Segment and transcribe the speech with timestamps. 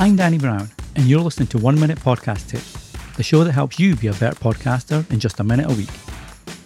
[0.00, 3.78] I'm Danny Brown, and you're listening to One Minute Podcast Tips, the show that helps
[3.78, 5.90] you be a better podcaster in just a minute a week.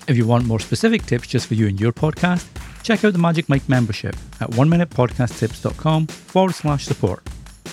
[0.07, 2.47] If you want more specific tips just for you and your podcast,
[2.85, 7.26] check out the Magic Mike membership at oneminutepodcasttips.com forward slash support.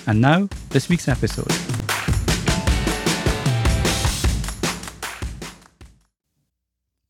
[0.08, 1.52] And now, this week's episode.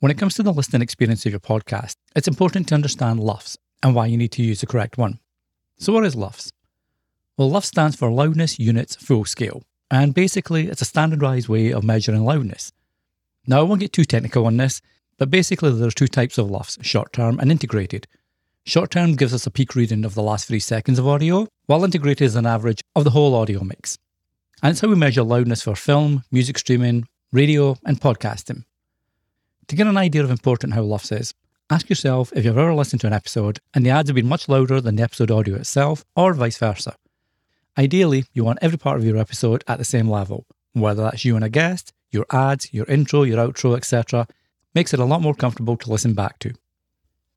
[0.02, 3.58] When it comes to the listening experience of your podcast, it's important to understand LUFS
[3.82, 5.20] and why you need to use the correct one.
[5.78, 6.52] So, what is LUFS?
[7.42, 11.84] Well, LUFS stands for Loudness Units Full Scale, and basically it's a standardized way of
[11.84, 12.72] measuring loudness.
[13.48, 14.80] Now, I won't get too technical on this,
[15.18, 18.08] but basically there's two types of LUFS short term and integrated.
[18.64, 21.84] Short term gives us a peak reading of the last three seconds of audio, while
[21.84, 23.98] integrated is an average of the whole audio mix.
[24.62, 28.66] And it's how we measure loudness for film, music streaming, radio, and podcasting.
[29.66, 31.34] To get an idea of important how LUFS is,
[31.72, 34.48] ask yourself if you've ever listened to an episode and the ads have been much
[34.48, 36.96] louder than the episode audio itself, or vice versa.
[37.78, 41.36] Ideally, you want every part of your episode at the same level, whether that's you
[41.36, 44.28] and a guest, your ads, your intro, your outro, etc.
[44.76, 46.54] Makes it a lot more comfortable to listen back to.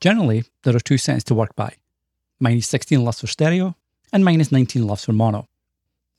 [0.00, 1.74] Generally, there are two settings to work by
[2.40, 3.76] minus 16 LUFS for stereo
[4.12, 5.46] and minus 19 LUFS for mono.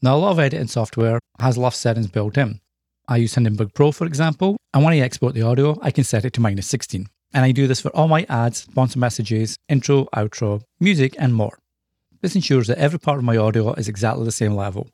[0.02, 2.62] Now, a lot of editing software has LUFS settings built in.
[3.08, 6.26] I use Hindenburg Pro, for example, and when I export the audio, I can set
[6.26, 7.08] it to minus 16.
[7.34, 11.60] And I do this for all my ads, sponsor messages, intro, outro, music, and more.
[12.26, 14.90] This ensures that every part of my audio is exactly the same level.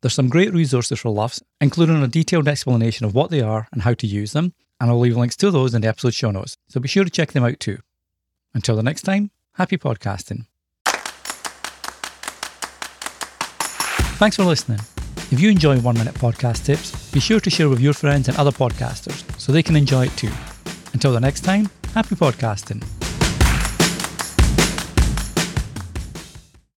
[0.00, 3.82] There's some great resources for LUFS, including a detailed explanation of what they are and
[3.82, 6.56] how to use them, and I'll leave links to those in the episode show notes,
[6.68, 7.78] so be sure to check them out too.
[8.54, 10.46] Until the next time, happy podcasting.
[14.20, 14.78] Thanks for listening.
[15.32, 18.36] If you enjoy One Minute Podcast Tips, be sure to share with your friends and
[18.36, 20.30] other podcasters so they can enjoy it too.
[20.92, 22.97] Until the next time, happy podcasting.